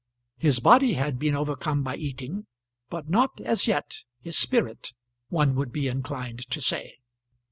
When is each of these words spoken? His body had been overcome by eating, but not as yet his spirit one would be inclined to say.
His 0.39 0.59
body 0.59 0.95
had 0.95 1.19
been 1.19 1.35
overcome 1.35 1.83
by 1.83 1.95
eating, 1.95 2.47
but 2.89 3.07
not 3.07 3.39
as 3.41 3.67
yet 3.67 3.97
his 4.19 4.35
spirit 4.35 4.93
one 5.29 5.53
would 5.53 5.71
be 5.71 5.87
inclined 5.87 6.49
to 6.49 6.59
say. 6.59 6.95